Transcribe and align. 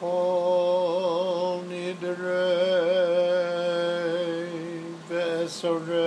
Omni 0.00 1.94
Direi 2.00 2.38
Vesorei 5.08 5.98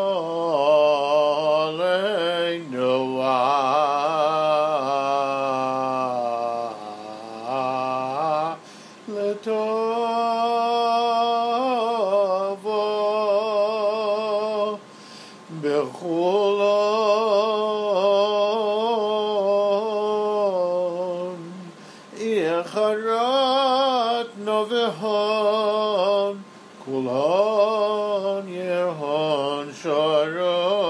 יחרת 22.60 24.28
נובהון 24.38 26.38
כולון 26.86 28.44
ירהון 28.48 29.70
שרון 29.82 30.86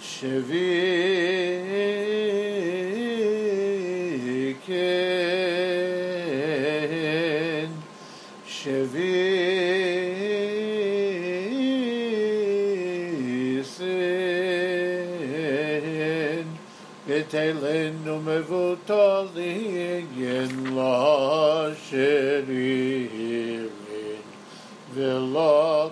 שבי 0.00 1.58
כן 4.66 7.66
שבי 8.46 9.95
ותלן 17.17 17.93
numme 18.05 18.39
vu 18.47 18.77
tol 18.85 19.25
di 19.35 19.53
yengloshevi 20.21 20.77
velo 24.93 25.91